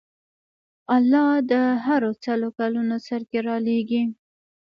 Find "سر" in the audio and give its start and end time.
3.07-3.21